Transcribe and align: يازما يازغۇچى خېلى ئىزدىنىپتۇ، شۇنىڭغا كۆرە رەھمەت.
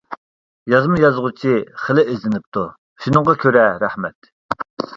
يازما 0.73 0.95
يازغۇچى 1.03 1.51
خېلى 1.83 2.07
ئىزدىنىپتۇ، 2.13 2.65
شۇنىڭغا 3.05 3.39
كۆرە 3.47 3.69
رەھمەت. 3.87 4.35